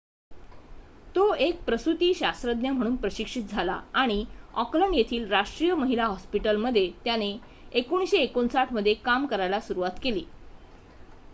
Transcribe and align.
तो 1.15 1.23
एक 1.37 1.59
प्रसुतीशास्त्रज्ञ 1.65 2.69
म्हणून 2.69 2.95
प्रशिक्षित 2.95 3.43
झाला 3.43 3.79
आणि 3.93 4.23
ऑकलंड 4.53 4.95
येथील 4.95 5.27
राष्ट्रीय 5.27 5.73
महिला 5.73 6.05
हॉस्पिटल 6.05 6.55
मध्ये 6.55 6.89
त्याने 7.03 7.31
1959 7.73 8.71
मध्ये 8.71 8.93
काम 8.95 9.25
करायला 9.25 9.59
सुरुवात 9.59 9.99
केली 10.03 10.23